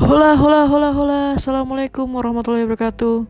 Hola, 0.00 0.32
hola, 0.32 0.64
hola, 0.64 0.96
hola. 0.96 1.20
Assalamualaikum 1.36 2.08
warahmatullahi 2.08 2.64
wabarakatuh. 2.64 3.28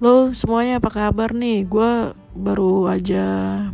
Lo 0.00 0.32
semuanya 0.32 0.80
apa 0.80 0.88
kabar 0.88 1.36
nih? 1.36 1.68
Gue 1.68 2.16
baru 2.32 2.88
aja 2.88 3.20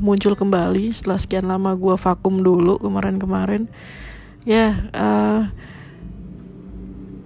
muncul 0.03 0.35
kembali 0.35 0.91
setelah 0.91 1.23
sekian 1.23 1.47
lama 1.47 1.79
gue 1.79 1.95
vakum 1.95 2.43
dulu 2.43 2.83
kemarin-kemarin. 2.83 3.71
Ya, 4.43 4.83
uh, 4.91 5.47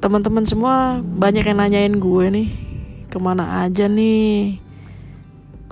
teman-teman 0.04 0.44
semua 0.44 1.00
banyak 1.00 1.40
yang 1.40 1.56
nanyain 1.56 1.96
gue 1.96 2.24
nih 2.28 2.48
ke 3.08 3.16
mana 3.16 3.64
aja 3.64 3.88
nih? 3.88 4.60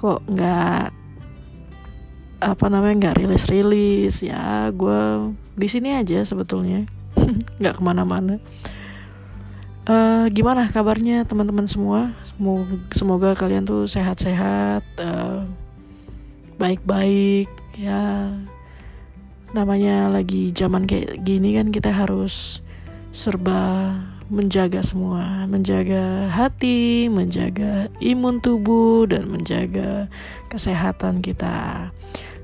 Kok 0.00 0.32
nggak 0.32 0.82
apa 2.40 2.64
namanya 2.72 3.12
nggak 3.12 3.16
rilis-rilis? 3.20 4.24
Ya, 4.24 4.72
gue 4.72 5.28
di 5.60 5.68
sini 5.68 5.92
aja 5.92 6.24
sebetulnya, 6.24 6.88
nggak 7.60 7.76
ke 7.76 7.82
mana-mana. 7.84 8.40
Uh, 10.26 10.32
gimana 10.34 10.66
kabarnya 10.66 11.22
teman-teman 11.22 11.70
semua? 11.70 12.10
Semoga, 12.26 12.74
semoga 12.90 13.30
kalian 13.38 13.62
tuh 13.62 13.86
sehat-sehat, 13.86 14.82
uh, 14.98 15.46
baik-baik 16.58 17.46
ya. 17.78 18.34
Namanya 19.54 20.10
lagi 20.10 20.50
zaman 20.50 20.82
kayak 20.82 21.22
gini 21.22 21.54
kan 21.54 21.70
kita 21.70 21.94
harus 21.94 22.58
serba 23.14 23.94
menjaga 24.26 24.82
semua, 24.82 25.46
menjaga 25.46 26.26
hati, 26.26 27.06
menjaga 27.06 27.86
imun 28.02 28.42
tubuh 28.42 29.06
dan 29.06 29.30
menjaga 29.30 30.10
kesehatan 30.50 31.22
kita. 31.22 31.94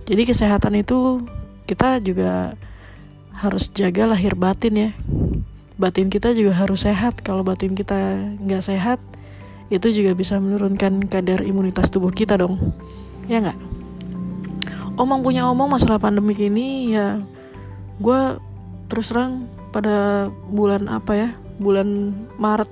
Jadi 0.07 0.23
kesehatan 0.23 0.79
itu 0.79 1.19
kita 1.67 1.99
juga 1.99 2.55
harus 3.35 3.67
jaga 3.75 4.07
lahir 4.15 4.39
batin 4.39 4.75
ya 4.79 4.91
batin 5.83 6.07
kita 6.07 6.31
juga 6.31 6.55
harus 6.55 6.87
sehat. 6.87 7.19
Kalau 7.27 7.43
batin 7.43 7.75
kita 7.75 8.31
nggak 8.39 8.63
sehat 8.63 9.03
itu 9.75 9.91
juga 9.91 10.15
bisa 10.15 10.39
menurunkan 10.39 11.11
kadar 11.11 11.43
imunitas 11.43 11.91
tubuh 11.91 12.15
kita 12.15 12.39
dong. 12.39 12.55
Ya 13.27 13.43
nggak? 13.43 13.59
Omong 14.95 15.27
punya 15.27 15.51
omong 15.51 15.75
masalah 15.75 15.99
pandemik 15.99 16.39
ini 16.39 16.95
ya 16.95 17.19
gue 17.99 18.39
terus 18.87 19.11
terang 19.11 19.51
pada 19.75 20.31
bulan 20.47 20.87
apa 20.87 21.13
ya? 21.19 21.29
Bulan 21.59 22.15
Maret 22.39 22.71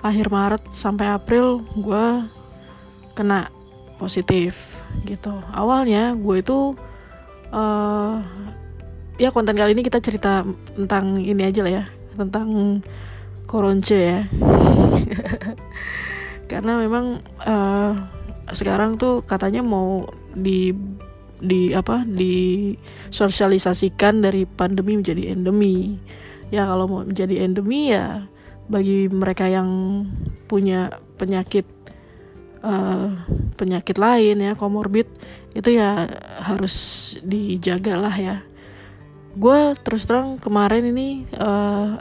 akhir 0.00 0.32
Maret 0.32 0.62
sampai 0.72 1.12
April 1.12 1.60
gue 1.76 2.24
kena 3.12 3.52
positif 4.00 4.56
gitu. 5.04 5.36
Awalnya 5.52 6.16
gue 6.16 6.36
itu 6.40 6.72
uh, 7.52 8.22
ya 9.16 9.32
konten 9.32 9.56
kali 9.56 9.72
ini 9.72 9.82
kita 9.82 9.98
cerita 9.98 10.44
tentang 10.76 11.18
ini 11.18 11.42
aja 11.42 11.64
lah 11.64 11.72
ya 11.82 11.84
tentang 12.16 12.80
koronce 13.46 13.98
ya. 13.98 14.20
Karena 16.50 16.78
memang 16.80 17.22
uh, 17.44 17.92
sekarang 18.50 18.98
tuh 18.98 19.22
katanya 19.22 19.62
mau 19.62 20.06
di 20.32 20.72
di 21.36 21.70
apa 21.76 22.02
di 22.08 22.72
sosialisasikan 23.12 24.24
dari 24.24 24.48
pandemi 24.48 24.98
menjadi 24.98 25.36
endemi. 25.36 26.00
Ya 26.48 26.64
kalau 26.66 26.86
mau 26.86 27.00
menjadi 27.02 27.44
endemi 27.44 27.90
ya 27.92 28.24
bagi 28.66 29.06
mereka 29.10 29.46
yang 29.46 30.02
punya 30.46 30.98
penyakit 31.18 31.66
uh, 32.62 33.14
penyakit 33.54 33.96
lain 33.98 34.42
ya 34.42 34.52
komorbid 34.58 35.06
itu 35.54 35.78
ya 35.78 36.06
harus 36.42 36.76
dijaga 37.22 37.94
lah 37.96 38.14
ya 38.14 38.36
gue 39.36 39.58
terus 39.84 40.08
terang 40.08 40.40
kemarin 40.40 40.80
ini 40.88 41.28
uh, 41.36 42.00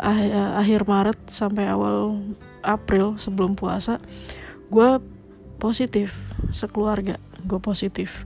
akhir 0.55 0.87
Maret 0.87 1.19
sampai 1.27 1.67
awal 1.67 2.15
April 2.63 3.19
sebelum 3.19 3.59
puasa 3.59 3.99
gue 4.71 5.03
positif 5.59 6.15
sekeluarga 6.55 7.19
gue 7.45 7.59
positif. 7.61 8.25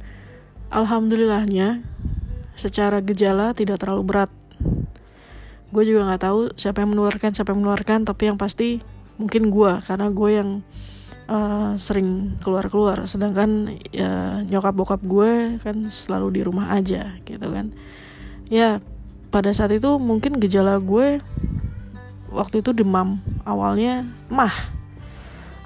Alhamdulillahnya 0.71 1.83
secara 2.55 3.03
gejala 3.03 3.51
tidak 3.51 3.83
terlalu 3.83 4.03
berat. 4.07 4.31
Gue 5.69 5.83
juga 5.85 6.09
nggak 6.09 6.23
tahu 6.23 6.39
siapa 6.55 6.81
yang 6.81 6.95
menularkan 6.95 7.31
siapa 7.35 7.53
yang 7.53 7.61
menularkan 7.61 7.99
tapi 8.07 8.31
yang 8.31 8.37
pasti 8.39 8.81
mungkin 9.19 9.51
gue 9.51 9.71
karena 9.83 10.07
gue 10.09 10.29
yang 10.31 10.49
uh, 11.27 11.75
sering 11.75 12.39
keluar 12.39 12.71
keluar 12.71 13.03
sedangkan 13.05 13.75
ya, 13.91 14.41
nyokap 14.47 14.73
bokap 14.73 15.01
gue 15.03 15.59
kan 15.59 15.91
selalu 15.91 16.39
di 16.39 16.41
rumah 16.47 16.73
aja 16.73 17.19
gitu 17.27 17.47
kan. 17.51 17.75
Ya 18.49 18.81
pada 19.29 19.53
saat 19.53 19.73
itu 19.73 19.97
mungkin 20.01 20.41
gejala 20.41 20.81
gue 20.81 21.21
waktu 22.33 22.61
itu 22.61 22.73
demam. 22.73 23.21
Awalnya 23.45 24.05
mah. 24.29 24.53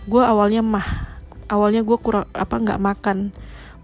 Gue 0.08 0.24
awalnya 0.24 0.64
mah. 0.64 1.16
Awalnya 1.48 1.84
gue 1.84 1.98
kurang 2.00 2.28
apa 2.36 2.56
nggak 2.60 2.80
makan. 2.80 3.32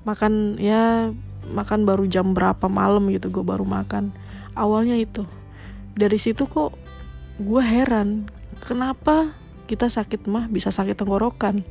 Makan 0.04 0.60
ya 0.60 1.12
makan 1.50 1.84
baru 1.84 2.06
jam 2.08 2.32
berapa 2.36 2.68
malam 2.68 3.08
gitu 3.12 3.32
gue 3.32 3.44
baru 3.44 3.64
makan. 3.64 4.12
Awalnya 4.56 5.00
itu. 5.00 5.24
Dari 5.96 6.20
situ 6.20 6.48
kok 6.48 6.76
gue 7.40 7.64
heran 7.64 8.28
kenapa 8.64 9.32
kita 9.68 9.88
sakit 9.88 10.28
mah 10.28 10.52
bisa 10.52 10.72
sakit 10.72 11.00
tenggorokan? 11.00 11.64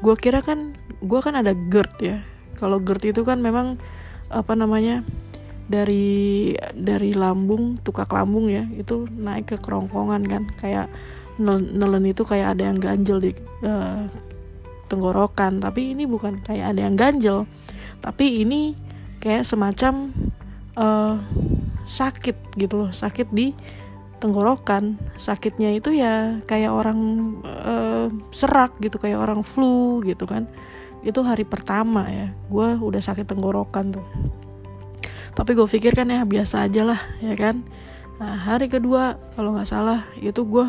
Gue 0.00 0.16
kira 0.16 0.40
kan 0.40 0.76
gue 1.04 1.20
kan 1.20 1.36
ada 1.36 1.52
GERD 1.52 1.94
ya. 2.00 2.18
Kalau 2.56 2.80
GERD 2.80 3.12
itu 3.16 3.22
kan 3.26 3.40
memang 3.44 3.76
apa 4.32 4.56
namanya 4.56 5.04
dari 5.64 6.52
dari 6.76 7.16
lambung 7.16 7.80
tukak 7.80 8.12
lambung 8.12 8.52
ya 8.52 8.68
itu 8.76 9.08
naik 9.16 9.54
ke 9.54 9.56
kerongkongan 9.60 10.22
kan. 10.28 10.42
Kayak 10.60 10.86
nelen 11.40 12.04
itu 12.06 12.22
kayak 12.22 12.58
ada 12.58 12.70
yang 12.70 12.78
ganjel 12.78 13.18
di 13.20 13.30
uh, 13.64 14.04
tenggorokan. 14.92 15.64
Tapi 15.64 15.96
ini 15.96 16.04
bukan 16.04 16.40
kayak 16.44 16.76
ada 16.76 16.80
yang 16.84 16.96
ganjel. 16.96 17.48
Tapi 18.04 18.44
ini 18.44 18.76
kayak 19.24 19.48
semacam 19.48 20.12
uh, 20.76 21.16
sakit 21.88 22.60
gitu 22.60 22.84
loh. 22.84 22.90
Sakit 22.92 23.32
di 23.32 23.56
tenggorokan. 24.20 25.00
Sakitnya 25.16 25.72
itu 25.72 25.96
ya 25.96 26.44
kayak 26.44 26.72
orang 26.72 27.00
uh, 27.44 28.12
serak 28.36 28.76
gitu 28.84 29.00
kayak 29.00 29.16
orang 29.16 29.40
flu 29.40 30.04
gitu 30.04 30.28
kan. 30.28 30.44
Itu 31.00 31.24
hari 31.24 31.48
pertama 31.48 32.04
ya. 32.12 32.28
Gue 32.52 32.76
udah 32.76 33.00
sakit 33.00 33.24
tenggorokan 33.24 33.96
tuh 33.96 34.06
tapi 35.34 35.58
gue 35.58 35.66
pikir 35.66 35.98
kan 35.98 36.06
ya 36.06 36.22
biasa 36.22 36.66
aja 36.66 36.82
lah 36.86 37.00
ya 37.18 37.34
kan? 37.34 37.66
Nah, 38.14 38.38
hari 38.38 38.70
kedua 38.70 39.18
kalau 39.34 39.58
nggak 39.58 39.66
salah 39.66 40.06
itu 40.22 40.46
gue 40.46 40.66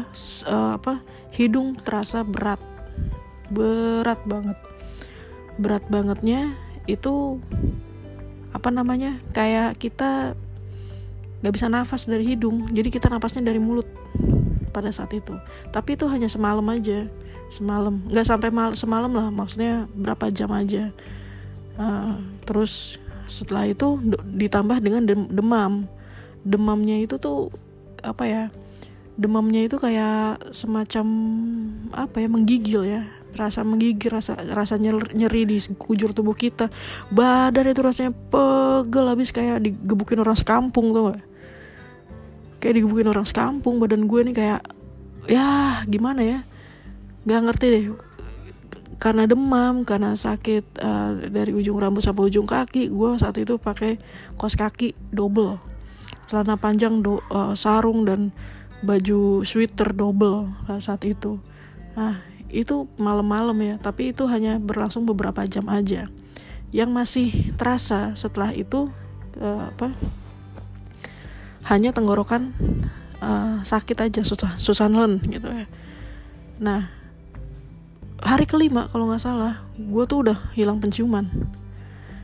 uh, 0.49 0.71
apa 0.73 1.05
hidung 1.37 1.77
terasa 1.77 2.25
berat. 2.25 2.57
Berat 3.53 4.17
banget. 4.25 4.57
Berat 5.61 5.85
bangetnya 5.85 6.57
itu 6.89 7.37
apa 8.49 8.73
namanya 8.73 9.21
kayak 9.33 9.77
kita 9.77 10.33
nggak 11.41 11.53
bisa 11.53 11.69
nafas 11.69 12.07
dari 12.09 12.23
hidung 12.25 12.71
jadi 12.71 12.87
kita 12.87 13.11
nafasnya 13.11 13.45
dari 13.45 13.61
mulut 13.61 13.85
pada 14.73 14.89
saat 14.89 15.13
itu. 15.13 15.37
Tapi 15.69 15.93
itu 15.93 16.09
hanya 16.09 16.25
semalam 16.25 16.65
aja 16.73 17.05
semalam. 17.53 18.01
Nggak 18.09 18.25
sampai 18.25 18.49
mal 18.49 18.73
semalam 18.73 19.13
lah 19.13 19.29
maksudnya 19.29 19.85
berapa 19.93 20.33
jam 20.33 20.49
aja. 20.49 20.89
Uh, 21.77 22.17
terus 22.47 22.97
setelah 23.27 23.69
itu 23.69 23.99
ditambah 24.35 24.81
dengan 24.81 25.05
demam. 25.07 25.89
Demamnya 26.45 27.01
itu 27.01 27.17
tuh 27.17 27.49
apa 28.05 28.23
ya 28.29 28.43
demamnya 29.15 29.63
itu 29.65 29.79
kayak 29.79 30.51
semacam 30.51 31.05
apa 31.95 32.21
ya 32.21 32.27
menggigil 32.29 32.81
ya. 32.85 33.01
Rasa 33.35 33.67
menggigil 33.67 34.15
rasa 34.15 34.39
rasa 34.55 34.79
nyeri 34.79 35.43
di 35.43 35.57
kujur 35.75 36.15
tubuh 36.15 36.35
kita. 36.35 36.71
Badan 37.11 37.67
itu 37.67 37.81
rasanya 37.83 38.11
pegel 38.11 39.05
habis 39.11 39.35
kayak 39.35 39.59
digebukin 39.63 40.23
orang 40.23 40.37
sekampung 40.39 40.95
tuh 40.95 41.15
kayak 42.65 42.81
digebukin 42.81 43.13
orang 43.13 43.29
sekampung 43.29 43.77
badan 43.77 44.09
gue 44.09 44.25
nih 44.25 44.35
kayak 44.35 44.61
ya 45.29 45.81
gimana 45.85 46.21
ya? 46.25 46.39
Nggak 47.25 47.41
ngerti 47.45 47.65
deh 47.69 47.83
karena 49.05 49.29
demam 49.29 49.85
karena 49.85 50.17
sakit 50.17 50.81
uh, 50.81 51.29
dari 51.29 51.53
ujung 51.53 51.77
rambut 51.77 52.01
sampai 52.01 52.25
ujung 52.25 52.49
kaki 52.49 52.89
gue 52.89 53.09
saat 53.21 53.37
itu 53.37 53.61
pakai 53.61 54.01
kos 54.33 54.57
kaki 54.57 54.97
double. 55.13 55.61
Celana 56.25 56.57
panjang 56.57 57.05
do, 57.05 57.21
uh, 57.29 57.53
sarung 57.53 58.01
dan 58.01 58.33
baju 58.81 59.45
sweater 59.45 59.93
double 59.93 60.49
saat 60.81 61.05
itu. 61.05 61.37
Nah 61.93 62.25
itu 62.49 62.89
malam-malam 62.97 63.53
ya 63.61 63.75
tapi 63.77 64.09
itu 64.09 64.25
hanya 64.25 64.57
berlangsung 64.57 65.05
beberapa 65.05 65.45
jam 65.45 65.69
aja. 65.69 66.09
Yang 66.73 66.89
masih 66.89 67.29
terasa 67.61 68.17
setelah 68.17 68.57
itu 68.57 68.89
uh, 69.37 69.69
apa 69.69 69.93
hanya 71.69 71.93
tenggorokan 71.93 72.57
uh, 73.21 73.61
sakit 73.61 74.01
aja 74.01 74.25
susah 74.25 74.57
susah 74.57 74.89
nelen 74.89 75.21
gitu 75.29 75.45
ya. 75.45 75.69
Nah 76.57 77.04
hari 78.25 78.49
kelima 78.49 78.89
kalau 78.89 79.05
nggak 79.05 79.21
salah 79.21 79.61
gue 79.77 80.03
tuh 80.09 80.25
udah 80.25 80.37
hilang 80.57 80.81
penciuman. 80.81 81.29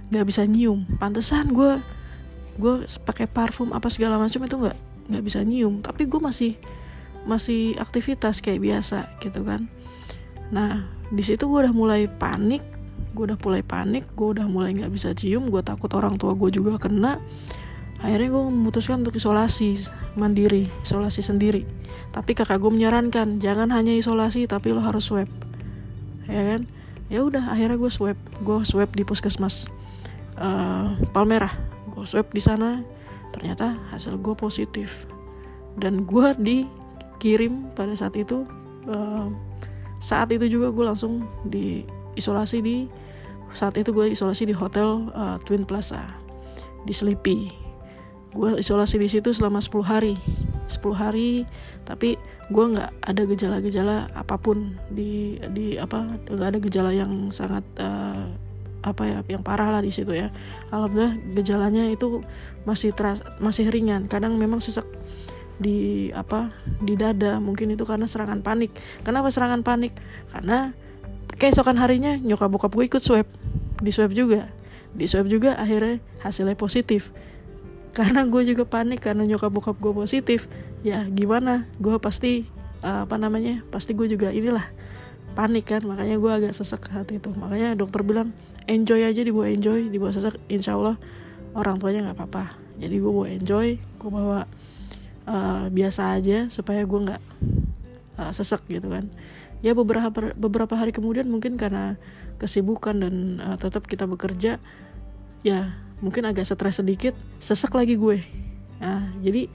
Nggak 0.09 0.25
bisa 0.27 0.41
nyium. 0.49 0.83
Pantesan 0.97 1.53
gue 1.53 1.77
gue 2.57 2.73
pakai 3.05 3.29
parfum 3.29 3.71
apa 3.71 3.87
segala 3.87 4.17
macam 4.17 4.41
itu 4.43 4.55
nggak 4.57 4.77
nggak 5.13 5.23
bisa 5.23 5.39
nyium. 5.45 5.85
Tapi 5.85 6.09
gue 6.09 6.17
masih 6.17 6.57
masih 7.29 7.77
aktivitas 7.77 8.41
kayak 8.41 8.65
biasa 8.65 9.05
gitu 9.21 9.45
kan. 9.45 9.69
Nah 10.49 10.89
di 11.13 11.21
situ 11.21 11.45
gue 11.45 11.69
udah 11.69 11.73
mulai 11.73 12.09
panik. 12.09 12.65
Gue 13.13 13.29
udah 13.29 13.37
mulai 13.37 13.61
panik 13.61 14.09
gue 14.17 14.41
udah 14.41 14.49
mulai 14.49 14.73
nggak 14.73 14.91
bisa 14.91 15.13
cium 15.13 15.53
gue 15.53 15.61
takut 15.61 15.93
orang 15.93 16.17
tua 16.17 16.33
gue 16.33 16.49
juga 16.49 16.81
kena. 16.81 17.21
Akhirnya 18.01 18.33
gue 18.33 18.43
memutuskan 18.49 19.05
untuk 19.05 19.13
isolasi 19.13 19.85
mandiri 20.17 20.65
isolasi 20.81 21.21
sendiri. 21.21 21.61
Tapi 22.09 22.33
kakak 22.33 22.57
gue 22.57 22.73
menyarankan 22.73 23.37
jangan 23.37 23.69
hanya 23.69 23.93
isolasi 23.93 24.49
tapi 24.49 24.73
lo 24.73 24.81
harus 24.81 25.05
swab 25.05 25.29
ya 26.31 26.43
kan? 26.55 26.61
Ya 27.11 27.27
udah 27.27 27.51
akhirnya 27.51 27.75
gue 27.75 27.91
swab 27.91 28.15
gue 28.15 28.57
swab 28.63 28.89
di 28.95 29.03
puskesmas 29.03 29.67
uh, 30.39 30.95
Palmerah. 31.11 31.51
Gue 31.91 32.07
swab 32.07 32.31
di 32.31 32.39
sana. 32.39 32.79
Ternyata 33.35 33.75
hasil 33.91 34.15
gue 34.19 34.35
positif. 34.35 35.03
Dan 35.75 36.07
gue 36.07 36.27
dikirim 36.39 37.67
pada 37.75 37.91
saat 37.95 38.15
itu 38.15 38.47
uh, 38.87 39.27
saat 39.99 40.31
itu 40.31 40.47
juga 40.47 40.71
gue 40.71 40.85
langsung 40.87 41.27
diisolasi 41.47 42.63
di 42.63 42.87
saat 43.51 43.75
itu 43.75 43.91
gue 43.91 44.15
isolasi 44.15 44.47
di 44.47 44.55
hotel 44.55 45.11
uh, 45.11 45.35
Twin 45.43 45.67
Plaza 45.67 46.07
di 46.87 46.95
Sleepy. 46.95 47.51
Gue 48.31 48.63
isolasi 48.63 48.95
di 48.95 49.11
situ 49.11 49.35
selama 49.35 49.59
10 49.59 49.83
hari. 49.83 50.15
10 50.71 50.79
hari 50.95 51.43
tapi 51.83 52.15
gue 52.51 52.65
nggak 52.75 52.91
ada 52.99 53.21
gejala-gejala 53.23 54.11
apa 54.11 54.35
pun 54.35 54.75
di 54.91 55.39
di 55.55 55.79
apa 55.79 56.19
nggak 56.27 56.49
ada 56.51 56.59
gejala 56.59 56.91
yang 56.91 57.31
sangat 57.31 57.63
uh, 57.79 58.27
apa 58.81 59.03
ya 59.07 59.19
yang 59.29 59.41
parah 59.45 59.71
lah 59.71 59.81
di 59.81 59.93
situ 59.93 60.11
ya. 60.11 60.33
Alhamdulillah 60.73 61.15
gejalanya 61.37 61.87
itu 61.87 62.25
masih 62.67 62.91
teras, 62.91 63.23
masih 63.39 63.71
ringan. 63.71 64.11
Kadang 64.11 64.35
memang 64.35 64.59
sesak 64.59 64.85
di 65.61 66.09
apa 66.11 66.51
di 66.81 66.97
dada. 66.97 67.37
Mungkin 67.39 67.71
itu 67.71 67.87
karena 67.87 68.09
serangan 68.09 68.43
panik. 68.43 68.73
Kenapa 69.05 69.29
serangan 69.29 69.61
panik? 69.61 69.95
Karena 70.33 70.73
keesokan 71.37 71.77
harinya 71.79 72.17
nyokap 72.19 72.49
bokap 72.51 72.73
gue 72.73 72.85
ikut 72.89 73.01
swab. 73.05 73.29
Di 73.79 73.93
swab 73.93 74.11
juga. 74.11 74.49
Di 74.91 75.05
swab 75.07 75.29
juga 75.29 75.55
akhirnya 75.55 76.01
hasilnya 76.25 76.57
positif 76.57 77.13
karena 77.91 78.23
gue 78.23 78.41
juga 78.47 78.63
panik 78.63 79.03
karena 79.03 79.27
nyokap 79.27 79.51
bokap 79.51 79.77
gue 79.79 79.91
positif. 79.91 80.47
Ya 80.81 81.03
gimana? 81.11 81.67
Gue 81.77 81.99
pasti 81.99 82.47
uh, 82.87 83.03
apa 83.03 83.19
namanya? 83.19 83.61
Pasti 83.67 83.91
gue 83.91 84.07
juga 84.07 84.31
inilah 84.31 84.63
panik 85.35 85.67
kan? 85.67 85.83
Makanya 85.83 86.15
gue 86.17 86.31
agak 86.31 86.53
sesek 86.55 86.87
saat 86.87 87.11
itu 87.11 87.31
makanya 87.35 87.75
dokter 87.75 88.01
bilang 88.03 88.31
enjoy 88.69 89.03
aja 89.03 89.21
dibawa 89.21 89.51
enjoy 89.51 89.91
dibawa 89.91 90.15
sesek 90.15 90.39
insya 90.47 90.79
Allah 90.79 90.95
orang 91.51 91.75
tuanya 91.77 92.07
nggak 92.09 92.17
apa-apa. 92.17 92.55
Jadi 92.79 92.95
gue 92.97 93.11
bawa 93.11 93.27
enjoy 93.27 93.67
gue 93.77 94.09
bawa 94.09 94.39
uh, 95.27 95.65
biasa 95.67 96.15
aja 96.15 96.47
supaya 96.47 96.87
gue 96.87 96.99
nggak 97.11 97.21
uh, 98.23 98.31
sesek 98.31 98.63
gitu 98.71 98.87
kan. 98.87 99.11
Ya 99.61 99.77
beberapa 99.77 100.09
beberapa 100.33 100.73
hari 100.73 100.89
kemudian 100.95 101.29
mungkin 101.29 101.59
karena 101.59 101.99
kesibukan 102.41 102.97
dan 102.97 103.15
uh, 103.43 103.57
tetap 103.59 103.85
kita 103.85 104.09
bekerja 104.09 104.57
ya 105.45 105.75
mungkin 106.01 106.25
agak 106.25 106.49
stres 106.49 106.81
sedikit 106.81 107.13
sesek 107.37 107.71
lagi 107.77 107.95
gue. 107.95 108.19
Nah 108.81 109.13
jadi 109.21 109.47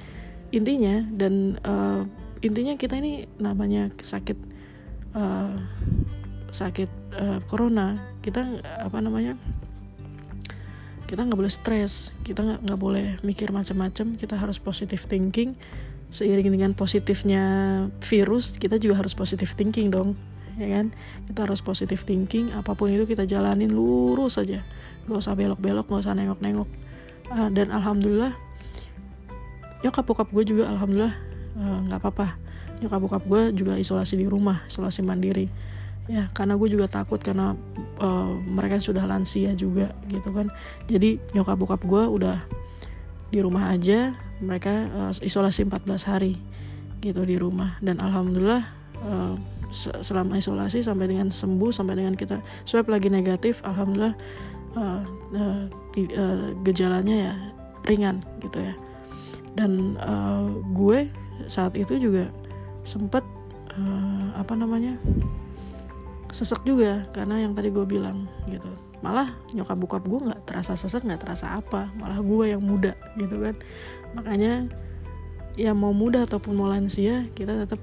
intinya 0.54 1.02
dan 1.10 1.58
uh, 1.66 2.06
intinya 2.40 2.78
kita 2.78 2.96
ini 3.02 3.26
namanya 3.42 3.90
sakit 3.98 4.38
uh, 5.18 5.58
sakit 6.54 6.90
uh, 7.18 7.38
corona 7.50 7.98
kita 8.22 8.62
apa 8.62 9.02
namanya 9.02 9.34
kita 11.06 11.22
nggak 11.22 11.38
boleh 11.38 11.52
stres 11.52 12.14
kita 12.22 12.62
nggak 12.62 12.78
boleh 12.78 13.18
mikir 13.26 13.50
macam-macam 13.50 14.14
kita 14.16 14.34
harus 14.38 14.62
positive 14.62 15.02
thinking. 15.04 15.58
Seiring 16.06 16.54
dengan 16.54 16.70
positifnya 16.70 17.42
virus 17.98 18.54
kita 18.62 18.78
juga 18.78 19.02
harus 19.02 19.18
positive 19.18 19.50
thinking 19.58 19.90
dong 19.90 20.14
ya 20.54 20.78
kan? 20.78 20.94
Kita 21.26 21.50
harus 21.50 21.58
positive 21.58 21.98
thinking 22.06 22.54
apa 22.54 22.78
pun 22.78 22.94
itu 22.94 23.02
kita 23.02 23.26
jalanin 23.26 23.74
lurus 23.74 24.38
saja 24.38 24.62
gak 25.06 25.18
usah 25.22 25.34
belok-belok 25.38 25.86
gak 25.86 26.02
usah 26.02 26.14
nengok-nengok. 26.14 26.68
Uh, 27.26 27.50
dan 27.50 27.74
alhamdulillah 27.74 28.34
nyokap 29.82 30.04
bokap 30.06 30.28
gue 30.30 30.44
juga 30.46 30.70
alhamdulillah 30.72 31.14
eh, 31.58 31.78
nggak 31.90 31.98
uh, 31.98 32.02
apa-apa. 32.02 32.26
Nyokap 32.82 33.00
bokap 33.00 33.22
gue 33.24 33.42
juga 33.56 33.74
isolasi 33.78 34.18
di 34.18 34.26
rumah 34.26 34.66
isolasi 34.66 35.00
mandiri. 35.00 35.46
Ya 36.06 36.30
karena 36.30 36.54
gue 36.54 36.68
juga 36.70 36.86
takut 36.86 37.18
karena 37.18 37.58
uh, 37.98 38.30
mereka 38.46 38.78
sudah 38.78 39.06
lansia 39.06 39.54
juga 39.54 39.94
gitu 40.10 40.30
kan. 40.30 40.50
Jadi 40.86 41.18
nyokap 41.34 41.56
bokap 41.58 41.82
gue 41.82 42.02
udah 42.02 42.38
di 43.30 43.42
rumah 43.42 43.74
aja 43.74 44.14
mereka 44.38 44.86
uh, 44.94 45.12
isolasi 45.18 45.66
14 45.66 45.86
hari 46.06 46.38
gitu 47.02 47.22
di 47.26 47.38
rumah. 47.38 47.78
Dan 47.82 47.98
alhamdulillah 47.98 48.62
uh, 49.02 49.34
selama 49.74 50.38
isolasi 50.38 50.80
sampai 50.80 51.10
dengan 51.10 51.28
sembuh 51.28 51.70
sampai 51.74 51.98
dengan 51.98 52.14
kita 52.14 52.40
swab 52.64 52.86
lagi 52.86 53.10
negatif 53.10 53.60
alhamdulillah 53.66 54.14
uh, 54.76 55.02
uh, 55.32 55.62
uh, 55.96 56.46
gejalanya 56.62 57.16
ya 57.16 57.34
ringan 57.88 58.22
gitu 58.44 58.60
ya. 58.60 58.74
Dan 59.56 59.96
uh, 60.04 60.60
gue 60.76 61.08
saat 61.48 61.72
itu 61.74 61.96
juga 61.96 62.28
sempet 62.84 63.24
uh, 63.72 64.36
apa 64.36 64.52
namanya 64.52 65.00
sesek 66.30 66.60
juga 66.68 67.08
karena 67.16 67.48
yang 67.48 67.56
tadi 67.56 67.72
gue 67.72 67.86
bilang 67.88 68.28
gitu. 68.52 68.68
Malah 69.00 69.32
nyokap 69.52 69.76
bokap 69.80 70.04
gue 70.04 70.20
nggak 70.28 70.40
terasa 70.44 70.76
sesek 70.76 71.04
nggak 71.08 71.24
terasa 71.24 71.56
apa. 71.56 71.88
Malah 71.96 72.20
gue 72.20 72.44
yang 72.52 72.62
muda 72.62 72.92
gitu 73.16 73.40
kan. 73.40 73.56
Makanya 74.12 74.68
ya 75.56 75.72
mau 75.72 75.96
muda 75.96 76.28
ataupun 76.28 76.52
mau 76.52 76.68
lansia 76.68 77.24
kita 77.32 77.64
tetap 77.64 77.80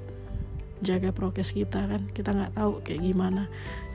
jaga 0.85 1.09
prokes 1.09 1.55
kita 1.55 1.89
kan. 1.89 2.05
Kita 2.13 2.35
nggak 2.35 2.53
tahu 2.53 2.85
kayak 2.85 3.01
gimana 3.01 3.49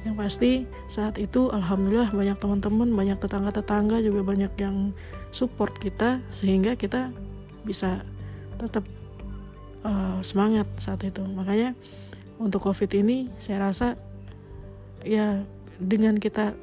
yang 0.06 0.14
pasti 0.14 0.62
saat 0.86 1.18
itu 1.18 1.50
alhamdulillah 1.50 2.14
banyak 2.14 2.38
teman-teman 2.38 2.88
banyak 2.94 3.18
tetangga-tetangga 3.18 3.98
juga 3.98 4.22
banyak 4.22 4.52
yang 4.60 4.94
support 5.34 5.74
kita 5.82 6.22
sehingga 6.30 6.78
kita 6.78 7.10
bisa 7.66 8.06
tetap 8.58 8.86
uh, 9.82 10.18
semangat 10.22 10.66
saat 10.78 11.02
itu. 11.02 11.22
Makanya 11.26 11.74
untuk 12.38 12.62
covid 12.62 12.90
ini 12.94 13.26
saya 13.42 13.70
rasa 13.70 13.98
ya 15.02 15.42
dengan 15.78 16.18
kita 16.18 16.54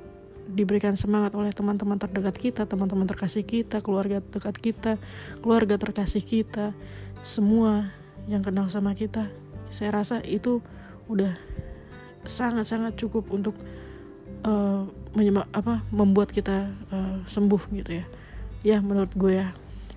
diberikan 0.45 0.93
semangat 0.93 1.33
oleh 1.33 1.49
teman-teman 1.49 1.97
terdekat 1.97 2.37
kita, 2.37 2.61
teman-teman 2.69 3.09
terkasih 3.09 3.41
kita, 3.41 3.81
keluarga 3.81 4.21
dekat 4.21 4.55
kita, 4.61 4.93
keluarga 5.41 5.75
terkasih 5.81 6.21
kita, 6.21 6.71
semua 7.25 7.89
yang 8.29 8.45
kenal 8.45 8.69
sama 8.69 8.93
kita, 8.93 9.25
saya 9.73 9.89
rasa 10.01 10.21
itu 10.21 10.61
udah 11.09 11.33
sangat-sangat 12.25 12.97
cukup 12.99 13.29
untuk 13.31 13.55
uh, 14.45 14.85
apa 15.55 15.81
membuat 15.89 16.29
kita 16.29 16.69
uh, 16.91 17.17
sembuh 17.25 17.61
gitu 17.71 17.91
ya. 18.01 18.05
Ya 18.65 18.77
menurut 18.81 19.13
gue 19.15 19.33
ya. 19.39 19.49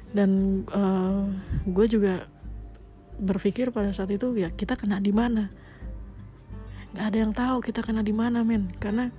Dan 0.08 0.62
uh, 0.72 1.28
gue 1.68 1.86
juga 1.88 2.24
berpikir 3.18 3.74
pada 3.74 3.90
saat 3.90 4.08
itu 4.14 4.30
ya 4.38 4.48
kita 4.52 4.78
kena 4.78 5.02
di 5.02 5.10
mana? 5.10 5.50
Nggak 6.94 7.06
ada 7.06 7.18
yang 7.18 7.32
tahu 7.34 7.56
kita 7.60 7.80
kena 7.84 8.00
di 8.00 8.14
mana 8.14 8.46
men. 8.46 8.72
Karena 8.78 9.10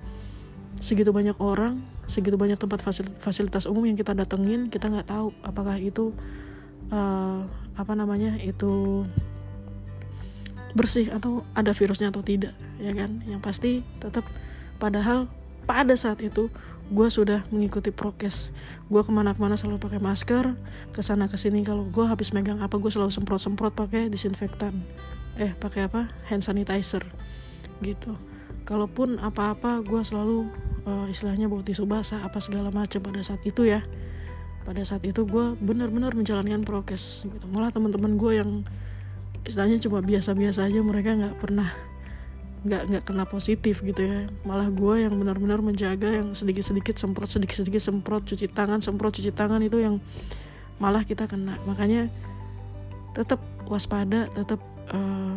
segitu 0.80 1.12
banyak 1.12 1.36
orang 1.38 1.82
segitu 2.10 2.34
banyak 2.34 2.58
tempat 2.58 2.82
fasilitas 3.22 3.70
umum 3.70 3.86
yang 3.86 3.94
kita 3.94 4.10
datengin 4.18 4.66
kita 4.66 4.90
nggak 4.90 5.06
tahu 5.06 5.30
apakah 5.46 5.78
itu 5.78 6.10
uh, 6.90 7.46
apa 7.78 7.92
namanya 7.94 8.34
itu 8.42 9.06
bersih 10.76 11.10
atau 11.10 11.42
ada 11.54 11.74
virusnya 11.74 12.14
atau 12.14 12.22
tidak 12.22 12.54
ya 12.78 12.92
kan? 12.94 13.22
Yang 13.26 13.40
pasti 13.42 13.70
tetap 13.98 14.24
padahal 14.78 15.26
pada 15.68 15.94
saat 15.94 16.18
itu 16.24 16.50
gue 16.90 17.08
sudah 17.08 17.46
mengikuti 17.54 17.94
prokes. 17.94 18.50
Gue 18.90 19.06
ke 19.06 19.14
mana-mana 19.14 19.54
selalu 19.54 19.78
pakai 19.78 20.02
masker 20.02 20.58
ke 20.90 21.00
sana 21.06 21.30
ke 21.30 21.38
sini. 21.38 21.62
Kalau 21.62 21.86
gue 21.86 22.02
habis 22.02 22.34
megang 22.34 22.58
apa 22.58 22.76
gue 22.82 22.90
selalu 22.90 23.14
semprot-semprot 23.14 23.72
pakai 23.78 24.10
disinfektan. 24.10 24.74
Eh 25.38 25.54
pakai 25.54 25.86
apa? 25.86 26.10
Hand 26.26 26.42
sanitizer. 26.42 27.06
Gitu. 27.78 28.18
Kalaupun 28.66 29.22
apa-apa 29.22 29.86
gue 29.86 30.02
selalu 30.02 30.50
uh, 30.84 31.06
istilahnya 31.06 31.46
bawa 31.46 31.62
tisu 31.62 31.86
basah 31.86 32.26
apa 32.26 32.42
segala 32.42 32.74
macam 32.74 32.98
pada 32.98 33.22
saat 33.22 33.40
itu 33.46 33.70
ya. 33.70 33.86
Pada 34.66 34.82
saat 34.82 35.06
itu 35.06 35.22
gue 35.24 35.54
benar-benar 35.62 36.18
menjalankan 36.18 36.66
prokes 36.66 37.22
gitu. 37.24 37.46
Malah 37.54 37.70
teman-teman 37.70 38.18
gue 38.18 38.32
yang 38.34 38.50
istilahnya 39.50 39.82
cuma 39.82 39.98
biasa-biasa 40.00 40.70
aja 40.70 40.80
mereka 40.80 41.18
nggak 41.18 41.36
pernah 41.42 41.68
nggak 42.60 42.82
nggak 42.92 43.02
kena 43.08 43.24
positif 43.24 43.80
gitu 43.82 44.00
ya. 44.04 44.28
Malah 44.46 44.68
gue 44.70 44.94
yang 45.02 45.16
benar-benar 45.16 45.64
menjaga 45.64 46.12
yang 46.12 46.36
sedikit-sedikit 46.36 46.96
semprot 47.00 47.28
sedikit-sedikit 47.28 47.82
semprot 47.82 48.22
cuci 48.24 48.46
tangan 48.52 48.78
semprot 48.84 49.16
cuci 49.16 49.32
tangan 49.32 49.60
itu 49.64 49.80
yang 49.80 49.98
malah 50.78 51.02
kita 51.02 51.24
kena. 51.24 51.56
Makanya 51.64 52.12
tetap 53.16 53.40
waspada 53.66 54.30
tetap 54.32 54.60
uh, 54.92 55.36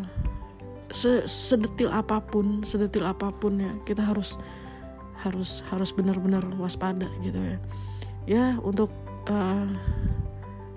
se 0.94 1.26
sedetil 1.26 1.90
apa 1.90 2.22
pun 2.22 2.62
sedetil 2.62 3.08
apa 3.08 3.34
pun 3.34 3.58
ya 3.58 3.72
kita 3.88 4.06
harus 4.06 4.38
harus 5.18 5.64
harus 5.72 5.90
benar-benar 5.96 6.44
waspada 6.60 7.08
gitu 7.24 7.40
ya. 7.40 7.58
Ya 8.28 8.46
untuk 8.60 8.92
uh, 9.32 9.68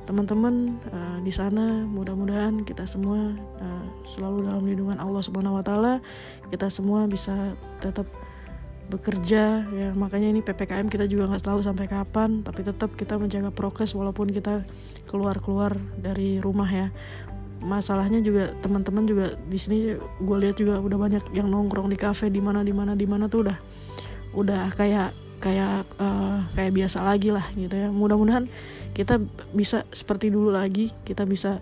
teman-teman 0.07 0.79
uh, 0.95 1.19
di 1.21 1.35
sana 1.35 1.83
mudah-mudahan 1.85 2.63
kita 2.63 2.87
semua 2.87 3.35
uh, 3.59 3.85
selalu 4.07 4.47
dalam 4.47 4.63
lindungan 4.63 5.03
Allah 5.03 5.21
Subhanahu 5.21 5.59
wa 5.59 5.65
taala. 5.67 5.99
Kita 6.49 6.71
semua 6.71 7.11
bisa 7.11 7.59
tetap 7.83 8.07
bekerja 8.87 9.67
ya. 9.67 9.89
Makanya 9.99 10.31
ini 10.31 10.41
ppkm 10.47 10.87
kita 10.87 11.11
juga 11.11 11.35
nggak 11.35 11.45
tahu 11.45 11.59
sampai 11.67 11.91
kapan 11.91 12.47
tapi 12.47 12.63
tetap 12.63 12.95
kita 12.95 13.19
menjaga 13.19 13.51
prokes 13.51 13.99
walaupun 13.99 14.31
kita 14.31 14.63
keluar-keluar 15.11 15.75
dari 15.99 16.39
rumah 16.39 16.71
ya. 16.71 16.89
Masalahnya 17.59 18.23
juga 18.23 18.55
teman-teman 18.63 19.11
juga 19.11 19.35
di 19.51 19.59
sini 19.59 19.99
gue 19.99 20.37
lihat 20.39 20.55
juga 20.55 20.79
udah 20.79 20.99
banyak 21.03 21.25
yang 21.35 21.51
nongkrong 21.51 21.91
di 21.91 21.99
kafe 21.99 22.31
di 22.31 22.39
mana 22.39 22.63
di 22.63 22.71
mana 22.71 22.95
di 22.95 23.11
mana 23.11 23.27
tuh 23.27 23.51
udah 23.51 23.59
udah 24.39 24.71
kayak 24.77 25.26
kayak 25.39 25.85
uh, 26.01 26.45
kayak 26.57 26.73
biasa 26.73 27.05
lagi 27.05 27.31
lah 27.31 27.47
gitu 27.55 27.73
ya. 27.73 27.89
Mudah-mudahan 27.93 28.49
kita 28.97 29.21
bisa 29.53 29.85
seperti 29.93 30.33
dulu 30.33 30.53
lagi. 30.53 30.93
Kita 31.05 31.29
bisa 31.29 31.61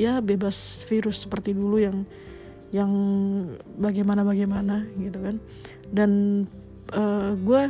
ya 0.00 0.18
bebas 0.24 0.86
virus 0.88 1.24
seperti 1.26 1.52
dulu 1.52 1.78
yang 1.78 2.06
yang 2.70 2.90
bagaimana 3.78 4.22
bagaimana 4.22 4.86
gitu 4.98 5.18
kan. 5.18 5.36
Dan 5.90 6.10
uh, 6.94 7.00
eh, 7.00 7.30
gue 7.38 7.62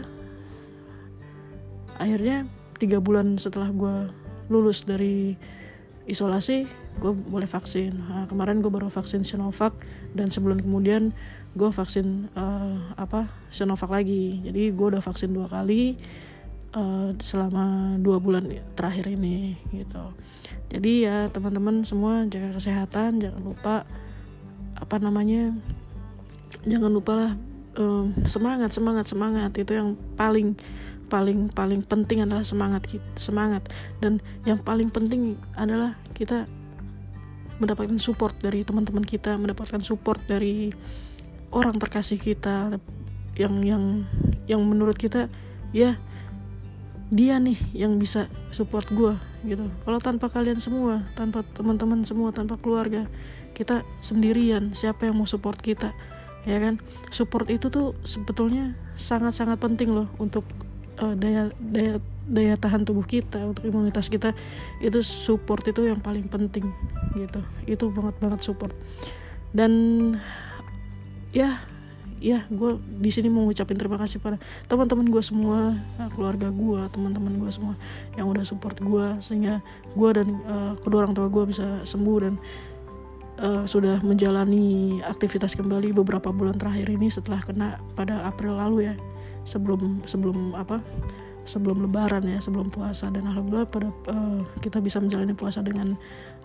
akhirnya 2.00 2.48
tiga 2.80 3.00
bulan 3.00 3.36
setelah 3.36 3.68
gue 3.72 3.96
lulus 4.48 4.84
dari 4.84 5.36
isolasi 6.08 6.66
gue 7.00 7.12
boleh 7.14 7.48
vaksin. 7.48 7.96
Nah, 7.96 8.26
kemarin 8.26 8.60
gue 8.60 8.68
baru 8.68 8.92
vaksin 8.92 9.24
Sinovac 9.24 9.72
dan 10.12 10.28
sebulan 10.28 10.60
kemudian 10.60 11.14
gue 11.50 11.70
vaksin 11.70 12.30
uh, 12.38 12.94
apa 12.94 13.26
Sinovac 13.50 13.90
lagi. 13.90 14.38
Jadi 14.42 14.70
gue 14.70 14.86
udah 14.86 15.02
vaksin 15.02 15.34
dua 15.34 15.50
kali 15.50 15.98
uh, 16.74 17.10
selama 17.18 17.96
dua 17.98 18.22
bulan 18.22 18.46
terakhir 18.78 19.10
ini 19.10 19.58
gitu. 19.74 20.14
Jadi 20.70 21.06
ya 21.06 21.26
teman-teman 21.34 21.82
semua 21.82 22.22
jaga 22.30 22.54
kesehatan 22.54 23.18
jangan 23.18 23.42
lupa 23.42 23.82
apa 24.78 24.96
namanya 25.02 25.52
jangan 26.64 26.90
lupa 26.94 27.12
lah 27.18 27.32
um, 27.78 28.14
semangat 28.30 28.70
semangat 28.70 29.10
semangat. 29.10 29.50
Itu 29.58 29.74
yang 29.74 29.98
paling 30.14 30.54
paling 31.10 31.50
paling 31.50 31.82
penting 31.82 32.22
adalah 32.22 32.46
semangat 32.46 32.86
semangat. 33.18 33.66
Dan 33.98 34.22
yang 34.46 34.62
paling 34.62 34.94
penting 34.94 35.34
adalah 35.58 35.98
kita 36.14 36.46
mendapatkan 37.60 38.00
support 38.00 38.32
dari 38.40 38.64
teman-teman 38.64 39.04
kita 39.04 39.36
mendapatkan 39.36 39.84
support 39.84 40.16
dari 40.24 40.72
orang 41.50 41.76
terkasih 41.78 42.18
kita 42.18 42.78
yang 43.38 43.62
yang 43.62 43.84
yang 44.46 44.60
menurut 44.62 44.98
kita 44.98 45.30
ya 45.70 45.98
dia 47.10 47.42
nih 47.42 47.58
yang 47.74 47.98
bisa 47.98 48.30
support 48.54 48.86
gue 48.94 49.18
gitu. 49.42 49.66
Kalau 49.82 49.98
tanpa 49.98 50.30
kalian 50.30 50.62
semua 50.62 51.02
tanpa 51.18 51.42
teman-teman 51.58 52.06
semua 52.06 52.30
tanpa 52.30 52.54
keluarga 52.54 53.10
kita 53.50 53.82
sendirian 53.98 54.70
siapa 54.70 55.10
yang 55.10 55.18
mau 55.18 55.26
support 55.26 55.58
kita 55.58 55.90
ya 56.46 56.62
kan? 56.62 56.78
Support 57.10 57.50
itu 57.50 57.66
tuh 57.66 57.98
sebetulnya 58.06 58.78
sangat-sangat 58.94 59.58
penting 59.58 59.90
loh 59.90 60.06
untuk 60.22 60.46
uh, 61.02 61.18
daya 61.18 61.50
daya 61.58 61.98
daya 62.30 62.54
tahan 62.54 62.86
tubuh 62.86 63.02
kita 63.02 63.42
untuk 63.42 63.66
imunitas 63.66 64.06
kita. 64.06 64.30
Itu 64.78 65.02
support 65.02 65.66
itu 65.66 65.90
yang 65.90 65.98
paling 65.98 66.30
penting 66.30 66.70
gitu. 67.18 67.40
Itu 67.66 67.90
banget 67.90 68.14
banget 68.22 68.40
support. 68.46 68.70
Dan 69.50 70.14
ya 71.30 71.58
ya 72.20 72.44
gue 72.52 72.76
di 73.00 73.08
sini 73.08 73.32
mau 73.32 73.48
ngucapin 73.48 73.80
terima 73.80 73.96
kasih 73.96 74.20
pada 74.20 74.36
teman-teman 74.68 75.08
gue 75.08 75.24
semua 75.24 75.72
eh, 75.96 76.10
keluarga 76.12 76.52
gue 76.52 76.80
teman-teman 76.92 77.40
gue 77.40 77.48
semua 77.48 77.74
yang 78.20 78.28
udah 78.28 78.44
support 78.44 78.76
gue 78.76 79.06
sehingga 79.24 79.64
gue 79.96 80.10
dan 80.12 80.28
uh, 80.44 80.76
kedua 80.84 81.08
orang 81.08 81.16
tua 81.16 81.32
gue 81.32 81.48
bisa 81.48 81.80
sembuh 81.88 82.18
dan 82.20 82.36
uh, 83.40 83.64
sudah 83.64 83.98
menjalani 84.04 85.00
aktivitas 85.02 85.56
kembali 85.56 85.96
beberapa 85.96 86.30
bulan 86.30 86.60
terakhir 86.60 86.92
ini 86.92 87.08
setelah 87.08 87.40
kena 87.40 87.80
pada 87.96 88.22
April 88.28 88.60
lalu 88.60 88.92
ya. 88.92 88.94
Sebelum 89.48 90.04
sebelum 90.04 90.54
apa? 90.54 90.84
Sebelum 91.48 91.82
lebaran 91.82 92.22
ya 92.28 92.38
sebelum 92.38 92.68
puasa. 92.68 93.08
Dan 93.08 93.26
alhamdulillah 93.26 93.66
pada 93.66 93.88
uh, 94.12 94.44
kita 94.60 94.78
bisa 94.78 95.00
menjalani 95.00 95.32
puasa 95.32 95.64
dengan 95.64 95.96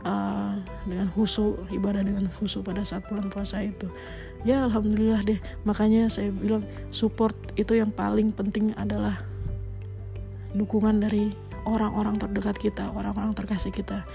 uh, 0.07 0.55
dengan 0.87 1.11
husu 1.13 1.59
ibadah 1.69 2.01
dengan 2.01 2.31
husu 2.39 2.63
pada 2.63 2.81
saat 2.87 3.03
bulan 3.11 3.27
puasa 3.27 3.61
itu 3.61 3.91
ya 4.45 4.69
alhamdulillah 4.69 5.25
deh. 5.25 5.39
Makanya 5.65 6.07
saya 6.07 6.29
bilang 6.29 6.63
support 6.93 7.33
itu 7.57 7.75
yang 7.75 7.89
paling 7.89 8.29
penting 8.31 8.71
adalah 8.77 9.19
dukungan 10.55 11.03
dari 11.03 11.33
orang-orang 11.65 12.15
terdekat 12.15 12.55
kita 12.61 12.93
orang-orang 12.93 13.33
terkasih 13.33 13.73
kita. 13.73 14.05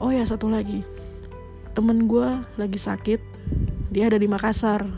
Oh 0.00 0.10
ya 0.10 0.24
satu 0.24 0.48
lagi. 0.48 0.82
Temen 1.76 2.08
gue 2.08 2.28
lagi 2.56 2.80
sakit 2.80 3.20
dia 3.92 4.08
ada 4.08 4.18
di 4.18 4.26
Makassar. 4.26 4.88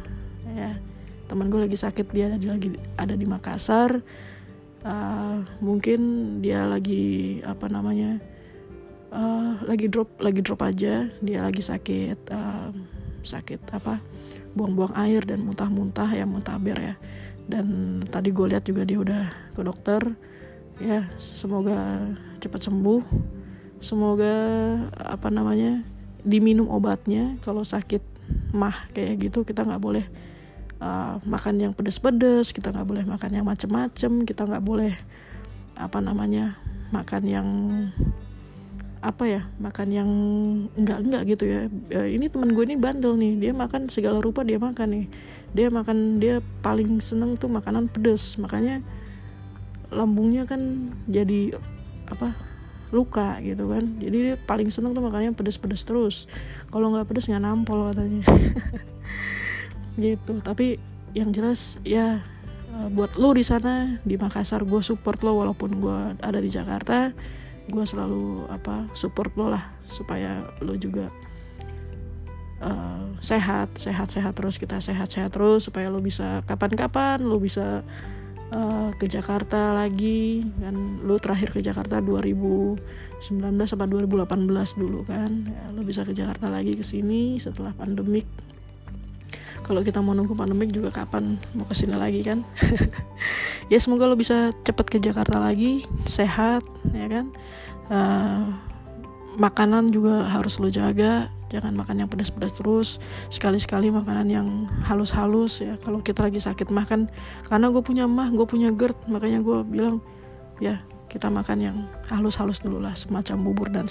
Ya 0.54 0.78
temen 1.26 1.50
gue 1.50 1.58
lagi 1.58 1.74
sakit 1.74 2.06
dia 2.14 2.30
ada 2.30 2.38
di 2.38 2.46
lagi 2.46 2.68
ada 2.96 3.12
di 3.18 3.26
Makassar. 3.26 4.00
Uh, 4.86 5.42
mungkin 5.58 5.98
dia 6.38 6.62
lagi 6.62 7.42
apa 7.42 7.66
namanya 7.66 8.22
uh, 9.10 9.58
lagi 9.66 9.90
drop 9.90 10.14
lagi 10.22 10.40
drop 10.46 10.62
aja 10.62 11.10
dia 11.10 11.38
lagi 11.42 11.58
sakit 11.58 12.30
uh, 12.30 12.70
sakit 13.26 13.60
apa 13.74 13.98
buang-buang 14.56 14.96
air 14.96 15.22
dan 15.22 15.44
muntah-muntah 15.44 16.08
ya 16.16 16.24
muntaber 16.24 16.76
ya. 16.80 16.94
Dan 17.46 18.00
tadi 18.08 18.34
gue 18.34 18.46
lihat 18.50 18.66
juga 18.66 18.82
dia 18.82 18.98
udah 18.98 19.22
ke 19.54 19.60
dokter 19.62 20.02
ya 20.80 21.04
semoga 21.20 22.08
cepat 22.40 22.66
sembuh. 22.66 23.02
Semoga 23.78 24.34
apa 24.96 25.28
namanya 25.28 25.84
diminum 26.24 26.66
obatnya 26.72 27.38
kalau 27.44 27.62
sakit 27.62 28.02
mah 28.50 28.90
kayak 28.90 29.30
gitu 29.30 29.46
kita 29.46 29.62
nggak 29.62 29.78
boleh 29.78 30.02
uh, 30.82 31.22
makan 31.22 31.60
yang 31.62 31.72
pedes-pedes 31.76 32.50
kita 32.50 32.74
nggak 32.74 32.88
boleh 32.88 33.04
makan 33.06 33.30
yang 33.30 33.46
macem-macem 33.46 34.26
kita 34.26 34.42
nggak 34.42 34.64
boleh 34.64 34.92
apa 35.76 36.00
namanya 36.02 36.56
makan 36.90 37.22
yang 37.28 37.48
apa 39.06 39.24
ya 39.30 39.46
makan 39.62 39.88
yang 39.94 40.10
enggak 40.74 40.98
enggak 41.06 41.22
gitu 41.30 41.44
ya. 41.46 41.60
E, 41.94 42.18
ini 42.18 42.26
teman 42.26 42.50
gue 42.50 42.64
ini 42.66 42.74
bandel 42.74 43.14
nih 43.14 43.38
dia 43.38 43.52
makan 43.54 43.86
segala 43.86 44.18
rupa 44.18 44.42
dia 44.42 44.58
makan 44.58 44.88
nih. 44.90 45.06
Dia 45.54 45.70
makan 45.70 46.18
dia 46.18 46.42
paling 46.60 46.98
seneng 46.98 47.38
tuh 47.38 47.46
makanan 47.46 47.86
pedes 47.86 48.34
makanya 48.42 48.82
lambungnya 49.94 50.42
kan 50.50 50.90
jadi 51.06 51.54
apa 52.10 52.34
luka 52.90 53.38
gitu 53.46 53.70
kan. 53.70 53.86
Jadi 54.02 54.16
dia 54.18 54.34
paling 54.42 54.74
seneng 54.74 54.90
tuh 54.90 55.06
makannya 55.06 55.30
pedes-pedes 55.38 55.86
terus. 55.86 56.26
Kalau 56.74 56.90
nggak 56.90 57.06
pedes 57.06 57.30
nggak 57.30 57.42
nampol 57.46 57.94
katanya. 57.94 58.26
Gitu. 59.96 60.44
Tapi 60.44 60.76
yang 61.16 61.32
jelas 61.32 61.80
ya 61.80 62.20
e, 62.68 62.76
buat 62.92 63.16
lo 63.16 63.32
di 63.32 63.40
sana 63.40 63.96
di 64.04 64.20
Makassar 64.20 64.66
gue 64.66 64.82
support 64.84 65.24
lo 65.24 65.40
walaupun 65.40 65.80
gue 65.80 65.98
ada 66.20 66.36
di 66.36 66.52
Jakarta 66.52 67.16
gue 67.66 67.84
selalu 67.84 68.46
apa 68.50 68.86
support 68.94 69.34
lo 69.34 69.50
lah 69.50 69.74
supaya 69.90 70.42
lo 70.62 70.78
juga 70.78 71.10
uh, 72.62 73.10
sehat 73.18 73.74
sehat 73.74 74.10
sehat 74.10 74.34
terus 74.38 74.58
kita 74.58 74.78
sehat 74.78 75.10
sehat 75.10 75.34
terus 75.34 75.66
supaya 75.66 75.90
lo 75.90 75.98
bisa 75.98 76.46
kapan-kapan 76.46 77.22
lo 77.22 77.42
bisa 77.42 77.82
uh, 78.52 78.90
ke 78.94 79.06
Jakarta 79.10 79.74
lagi 79.74 80.46
kan. 80.60 81.02
Lo 81.02 81.18
terakhir 81.18 81.54
ke 81.54 81.60
Jakarta 81.62 81.98
2019 81.98 82.78
sampai 83.66 83.88
2018 83.90 84.78
dulu 84.78 85.00
kan. 85.06 85.30
Ya, 85.46 85.64
lo 85.72 85.82
bisa 85.82 86.06
ke 86.06 86.12
Jakarta 86.14 86.52
lagi 86.52 86.76
ke 86.78 86.84
sini 86.86 87.40
setelah 87.40 87.74
pandemik 87.74 88.26
kalau 89.66 89.82
kita 89.82 89.98
mau 89.98 90.14
nunggu 90.14 90.38
pandemik 90.38 90.70
juga 90.70 90.94
kapan 90.94 91.34
mau 91.58 91.66
ke 91.66 91.74
sini 91.74 91.98
lagi 91.98 92.22
kan? 92.22 92.46
Ya 93.66 93.82
semoga 93.82 94.06
lo 94.06 94.14
bisa 94.14 94.54
cepet 94.62 94.86
ke 94.86 94.98
Jakarta 95.02 95.42
lagi 95.42 95.82
sehat 96.06 96.62
ya 96.94 97.10
kan? 97.10 97.34
Uh, 97.90 98.54
makanan 99.34 99.90
juga 99.90 100.30
harus 100.30 100.62
lo 100.62 100.70
jaga 100.70 101.26
jangan 101.50 101.74
makan 101.74 102.06
yang 102.06 102.08
pedas-pedas 102.10 102.54
terus. 102.54 102.88
Sekali-sekali 103.26 103.90
makanan 103.90 104.30
yang 104.30 104.70
halus-halus 104.86 105.66
ya. 105.66 105.74
Kalau 105.82 105.98
kita 105.98 106.22
lagi 106.22 106.38
sakit 106.38 106.70
makan 106.70 107.10
karena 107.50 107.66
gue 107.74 107.82
punya 107.82 108.06
mah 108.06 108.30
gue 108.30 108.46
punya 108.46 108.70
GERD 108.70 109.10
makanya 109.10 109.42
gue 109.42 109.58
bilang 109.66 109.98
ya 110.62 110.78
kita 111.06 111.30
makan 111.30 111.58
yang 111.62 111.76
halus-halus 112.10 112.58
dulu 112.58 112.82
lah 112.82 112.92
semacam 112.98 113.36
bubur 113.46 113.68
dan 113.70 113.86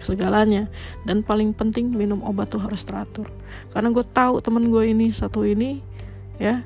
segalanya. 0.00 0.66
Dan 1.04 1.20
paling 1.20 1.52
penting 1.52 1.92
minum 1.92 2.24
obat 2.24 2.50
tuh 2.50 2.60
harus 2.60 2.82
teratur. 2.82 3.28
Karena 3.70 3.92
gue 3.92 4.04
tahu 4.16 4.40
temen 4.40 4.72
gue 4.72 4.84
ini 4.88 5.12
satu 5.12 5.44
ini 5.44 5.84
ya 6.40 6.64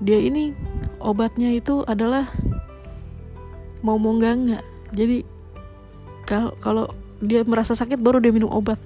dia 0.00 0.18
ini 0.22 0.56
obatnya 1.02 1.52
itu 1.52 1.82
adalah 1.84 2.30
mau 3.82 3.98
mau 3.98 4.14
nggak. 4.14 4.34
Nggak 4.46 4.64
jadi 4.94 5.18
kalau 6.24 6.54
kalau 6.62 6.86
dia 7.20 7.42
merasa 7.44 7.74
sakit 7.74 7.98
baru 7.98 8.22
dia 8.22 8.30
minum 8.30 8.48
obat. 8.48 8.78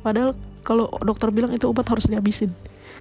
Padahal 0.00 0.32
kalau 0.66 0.90
dokter 1.04 1.30
bilang 1.30 1.52
itu 1.52 1.68
obat 1.68 1.86
harus 1.86 2.08
dihabisin. 2.08 2.50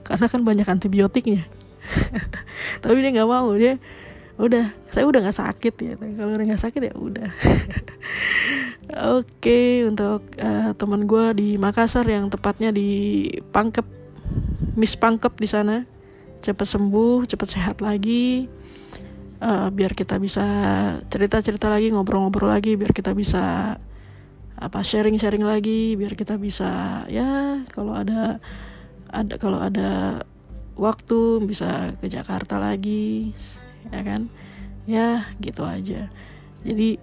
Karena 0.05 0.29
kan 0.29 0.43
banyak 0.43 0.67
antibiotiknya. 0.67 1.47
Tapi 2.83 2.97
dia 2.99 3.11
nggak 3.15 3.29
mau 3.29 3.49
dia 3.55 3.79
udah 4.35 4.67
saya 4.91 5.07
udah 5.07 5.19
nggak 5.23 5.39
sakit 5.39 5.73
ya. 5.79 5.93
Kalau 5.95 6.31
udah 6.35 6.45
nggak 6.45 6.63
sakit 6.63 6.81
ya 6.91 6.93
udah. 6.95 7.29
Oke, 9.17 9.81
untuk 9.87 10.21
uh, 10.37 10.71
teman 10.77 11.09
gue 11.09 11.25
di 11.33 11.49
Makassar 11.57 12.05
yang 12.05 12.29
tepatnya 12.29 12.69
di 12.69 13.25
Pangkep, 13.49 13.87
Miss 14.77 14.93
Pangkep 14.93 15.33
di 15.41 15.47
sana, 15.49 15.83
cepat 16.45 16.67
sembuh, 16.69 17.25
cepat 17.25 17.49
sehat 17.49 17.77
lagi, 17.81 18.45
uh, 19.41 19.73
biar 19.73 19.97
kita 19.97 20.21
bisa 20.21 20.45
cerita-cerita 21.09 21.65
lagi, 21.65 21.89
ngobrol-ngobrol 21.89 22.53
lagi, 22.53 22.77
biar 22.77 22.93
kita 22.93 23.17
bisa 23.17 23.75
apa 24.55 24.79
sharing-sharing 24.79 25.43
lagi, 25.43 25.97
biar 25.99 26.15
kita 26.15 26.39
bisa 26.39 27.03
ya 27.11 27.59
kalau 27.75 27.91
ada 27.91 28.39
ada 29.11 29.35
kalau 29.35 29.59
ada 29.59 30.23
waktu 30.77 31.43
bisa 31.43 31.95
ke 31.99 32.07
Jakarta 32.07 32.61
lagi, 32.61 33.33
ya 33.91 34.01
kan? 34.01 34.21
Ya 34.85 35.29
gitu 35.41 35.65
aja. 35.65 36.09
Jadi 36.65 36.97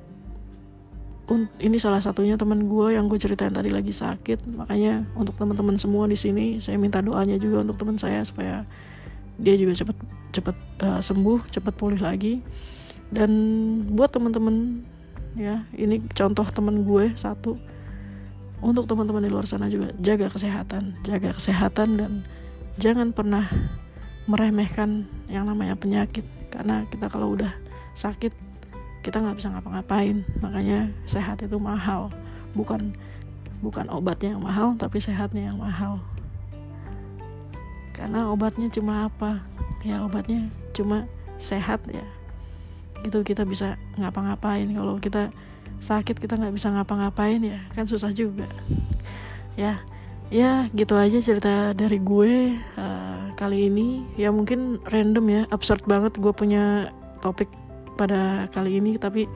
ini 1.62 1.80
salah 1.80 2.02
satunya 2.02 2.36
teman 2.36 2.68
gue 2.68 2.92
yang 2.92 3.08
gue 3.08 3.16
ceritain 3.16 3.54
tadi 3.54 3.72
lagi 3.72 3.94
sakit. 3.94 4.44
Makanya 4.52 5.06
untuk 5.16 5.38
teman-teman 5.38 5.78
semua 5.80 6.04
di 6.10 6.18
sini 6.18 6.58
saya 6.60 6.76
minta 6.76 7.00
doanya 7.00 7.38
juga 7.40 7.64
untuk 7.64 7.80
teman 7.80 7.96
saya 7.96 8.20
supaya 8.26 8.66
dia 9.40 9.56
juga 9.56 9.72
cepat 9.72 9.96
cepat 10.32 10.56
uh, 10.84 11.00
sembuh 11.00 11.48
cepat 11.48 11.74
pulih 11.78 12.00
lagi. 12.02 12.42
Dan 13.12 13.30
buat 13.92 14.12
teman-teman 14.12 14.84
ya 15.36 15.64
ini 15.76 16.04
contoh 16.12 16.44
teman 16.50 16.84
gue 16.84 17.14
satu. 17.16 17.56
Untuk 18.62 18.86
teman-teman 18.86 19.26
di 19.26 19.30
luar 19.32 19.42
sana 19.48 19.66
juga 19.66 19.90
jaga 19.98 20.30
kesehatan. 20.30 20.94
Jaga 21.02 21.34
kesehatan 21.34 21.88
dan 21.98 22.12
jangan 22.78 23.10
pernah 23.10 23.50
meremehkan 24.30 25.02
yang 25.26 25.50
namanya 25.50 25.74
penyakit 25.74 26.22
karena 26.52 26.84
kita 26.92 27.08
kalau 27.08 27.32
udah 27.32 27.48
sakit 27.96 28.36
kita 29.02 29.18
nggak 29.18 29.36
bisa 29.40 29.48
ngapa-ngapain. 29.50 30.22
Makanya 30.44 30.92
sehat 31.08 31.42
itu 31.42 31.56
mahal. 31.58 32.12
Bukan 32.52 32.94
bukan 33.64 33.88
obatnya 33.88 34.36
yang 34.36 34.44
mahal 34.44 34.76
tapi 34.76 35.00
sehatnya 35.00 35.50
yang 35.50 35.58
mahal. 35.58 35.98
Karena 37.96 38.28
obatnya 38.30 38.68
cuma 38.68 39.08
apa? 39.08 39.42
Ya 39.82 40.04
obatnya 40.04 40.52
cuma 40.76 41.08
sehat 41.40 41.82
ya. 41.90 42.06
Itu 43.02 43.24
kita 43.26 43.42
bisa 43.42 43.74
ngapa-ngapain. 43.98 44.70
Kalau 44.70 45.00
kita 45.02 45.34
sakit 45.82 46.20
kita 46.22 46.38
nggak 46.38 46.54
bisa 46.54 46.70
ngapa-ngapain 46.70 47.42
ya. 47.42 47.58
Kan 47.74 47.90
susah 47.90 48.14
juga. 48.14 48.46
Ya 49.58 49.82
ya 50.32 50.72
gitu 50.72 50.96
aja 50.96 51.20
cerita 51.20 51.76
dari 51.76 52.00
gue 52.00 52.56
uh, 52.80 53.36
kali 53.36 53.68
ini. 53.68 54.08
Ya 54.16 54.32
mungkin 54.32 54.80
random 54.88 55.28
ya 55.28 55.42
absurd 55.52 55.84
banget 55.84 56.16
gue 56.16 56.32
punya 56.32 56.88
topik 57.20 57.52
pada 58.00 58.48
kali 58.48 58.80
ini. 58.80 58.96
Tapi 58.96 59.28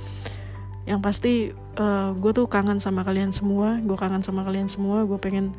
yang 0.89 1.05
pasti 1.05 1.53
uh, 1.77 2.17
gue 2.17 2.33
tuh 2.33 2.49
kangen 2.49 2.81
sama 2.81 3.05
kalian 3.05 3.31
semua. 3.31 3.77
Gue 3.85 3.95
kangen 4.01 4.25
sama 4.25 4.41
kalian 4.43 4.73
semua. 4.73 5.05
Gue 5.05 5.21
pengen 5.21 5.53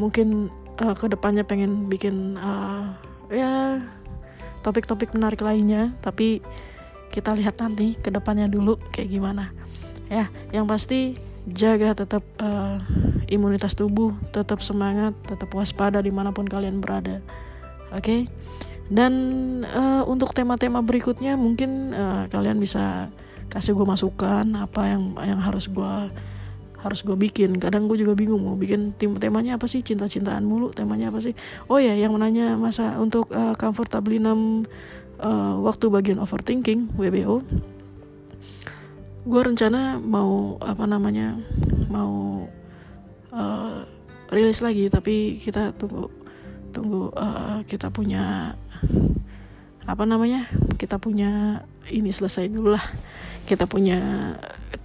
mungkin 0.00 0.48
uh, 0.80 0.96
ke 0.96 1.12
depannya 1.12 1.44
pengen 1.44 1.86
bikin 1.92 2.40
uh, 2.40 2.96
ya 3.28 3.84
topik-topik 4.64 5.12
menarik 5.12 5.44
lainnya. 5.44 5.92
Tapi 6.00 6.40
kita 7.12 7.36
lihat 7.36 7.60
nanti 7.60 8.00
ke 8.00 8.08
depannya 8.08 8.48
dulu 8.48 8.80
kayak 8.96 9.12
gimana. 9.12 9.52
Ya 10.08 10.32
yang 10.56 10.64
pasti 10.64 11.20
jaga 11.50 11.92
tetap 11.92 12.24
uh, 12.40 12.80
imunitas 13.28 13.76
tubuh 13.76 14.16
tetap 14.32 14.64
semangat 14.64 15.12
tetap 15.28 15.52
waspada 15.52 16.00
di 16.00 16.12
mana 16.12 16.32
pun 16.32 16.48
kalian 16.48 16.80
berada. 16.80 17.20
Oke? 17.92 18.00
Okay? 18.00 18.20
dan 18.92 19.12
uh, 19.64 20.04
untuk 20.04 20.36
tema-tema 20.36 20.84
berikutnya 20.84 21.40
mungkin 21.40 21.96
uh, 21.96 22.28
kalian 22.28 22.60
bisa 22.60 23.08
kasih 23.48 23.72
gue 23.72 23.86
masukan 23.86 24.44
apa 24.60 24.92
yang 24.92 25.16
yang 25.24 25.40
harus 25.40 25.70
gue 25.72 25.92
harus 26.84 27.00
gue 27.00 27.16
bikin. 27.16 27.56
Kadang 27.56 27.88
gue 27.88 27.96
juga 27.96 28.12
bingung 28.12 28.44
mau 28.44 28.60
bikin 28.60 28.92
tim 29.00 29.16
temanya 29.16 29.56
apa 29.56 29.64
sih? 29.64 29.80
Cinta-cintaan 29.80 30.44
mulu 30.44 30.68
temanya 30.68 31.08
apa 31.08 31.24
sih? 31.24 31.32
Oh 31.72 31.80
ya 31.80 31.96
yang 31.96 32.12
menanya 32.12 32.60
masa 32.60 33.00
untuk 33.00 33.32
uh, 33.32 33.56
comfortably 33.56 34.20
6 34.20 34.28
uh, 34.28 35.56
waktu 35.64 35.88
bagian 35.88 36.20
overthinking 36.20 36.92
WBO 37.00 37.40
gue 39.24 39.40
rencana 39.40 39.96
mau 39.96 40.60
apa 40.60 40.84
namanya 40.84 41.40
mau 41.88 42.44
uh, 43.32 43.80
rilis 44.28 44.60
lagi 44.60 44.92
tapi 44.92 45.40
kita 45.40 45.72
tunggu 45.80 46.12
tunggu 46.74 47.08
uh, 47.16 47.64
kita 47.64 47.88
punya 47.88 48.52
apa 49.84 50.04
namanya 50.04 50.48
kita 50.76 50.96
punya 51.00 51.62
ini 51.92 52.10
selesai 52.12 52.48
dulu 52.48 52.76
lah. 52.76 52.84
Kita 53.44 53.68
punya 53.68 54.32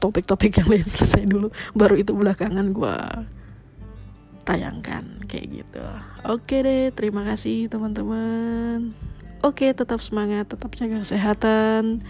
topik-topik 0.04 0.60
yang 0.60 0.67
lain 0.67 0.88
selesai 0.88 1.23
dulu 1.23 1.47
baru 1.71 1.95
itu 1.95 2.12
belakangan 2.12 2.75
gue 2.75 2.95
tayangkan 4.43 5.23
kayak 5.28 5.63
gitu. 5.63 5.84
Oke 6.28 6.60
deh 6.63 6.91
terima 6.91 7.23
kasih 7.23 7.71
teman-teman. 7.71 8.91
Oke 9.39 9.71
tetap 9.71 10.04
semangat 10.04 10.52
tetap 10.52 10.75
jaga 10.75 10.99
kesehatan 10.99 12.04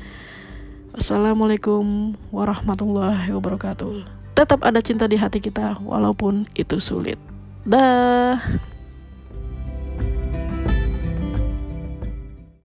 Assalamualaikum 0.90 2.18
warahmatullahi 2.34 3.30
wabarakatuh. 3.30 4.10
Tetap 4.34 4.66
ada 4.66 4.82
cinta 4.82 5.06
di 5.06 5.22
hati 5.22 5.38
kita 5.38 5.78
walaupun 5.86 6.50
itu 6.58 6.82
sulit. 6.82 7.22
Dah 7.62 8.42